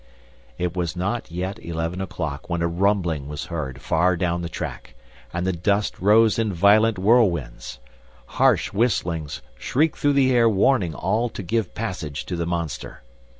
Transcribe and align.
It 0.57 0.75
was 0.75 0.95
not 0.95 1.29
yet 1.29 1.59
eleven 1.59 2.01
o'clock 2.01 2.49
when 2.49 2.63
a 2.63 2.67
rumbling 2.67 3.27
was 3.27 3.45
heard 3.45 3.79
far 3.79 4.17
down 4.17 4.41
the 4.41 4.49
track, 4.49 4.95
and 5.31 5.45
the 5.45 5.53
dust 5.53 5.99
rose 5.99 6.39
in 6.39 6.51
violent 6.51 6.97
whirlwinds. 6.97 7.77
Harsh 8.25 8.73
whistlings 8.73 9.43
shrieked 9.59 9.99
through 9.99 10.13
the 10.13 10.31
air 10.31 10.49
warning 10.49 10.95
all 10.95 11.29
to 11.29 11.43
give 11.43 11.75
passage 11.75 12.25
to 12.25 12.35
the 12.35 12.47
monster. 12.47 13.03